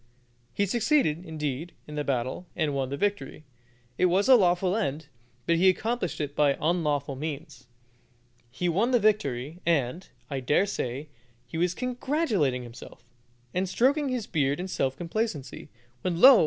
[0.51, 3.43] He succeeded, indeed, in the battle, and won the victory.
[3.99, 5.05] It was a lawful end,
[5.45, 7.67] but he accomplished it by unlawful means.
[8.49, 11.09] He won the victory, and, I dare say,
[11.45, 13.05] he was congratulating himself,
[13.53, 15.69] and stroking his beard in self complacency,
[16.01, 16.39] when, lo!